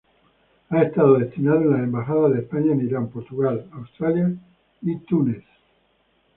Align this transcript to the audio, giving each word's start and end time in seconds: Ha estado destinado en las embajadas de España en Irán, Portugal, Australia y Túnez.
Ha 0.71 0.81
estado 0.81 1.19
destinado 1.19 1.61
en 1.61 1.69
las 1.73 1.79
embajadas 1.83 2.33
de 2.33 2.39
España 2.39 2.71
en 2.73 2.81
Irán, 2.81 3.09
Portugal, 3.09 3.67
Australia 3.71 4.33
y 4.81 4.97
Túnez. 5.01 5.43